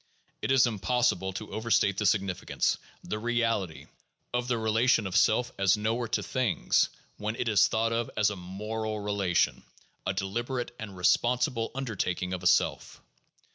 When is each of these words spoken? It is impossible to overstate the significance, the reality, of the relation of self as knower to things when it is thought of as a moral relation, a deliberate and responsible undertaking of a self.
It 0.41 0.51
is 0.51 0.65
impossible 0.65 1.31
to 1.33 1.53
overstate 1.53 1.99
the 1.99 2.07
significance, 2.07 2.79
the 3.03 3.19
reality, 3.19 3.85
of 4.33 4.47
the 4.47 4.57
relation 4.57 5.05
of 5.05 5.15
self 5.15 5.51
as 5.59 5.77
knower 5.77 6.07
to 6.07 6.23
things 6.23 6.89
when 7.17 7.35
it 7.35 7.47
is 7.47 7.67
thought 7.67 7.93
of 7.93 8.09
as 8.17 8.31
a 8.31 8.35
moral 8.35 8.99
relation, 8.99 9.61
a 10.07 10.13
deliberate 10.15 10.75
and 10.79 10.97
responsible 10.97 11.69
undertaking 11.75 12.33
of 12.33 12.41
a 12.41 12.47
self. 12.47 12.99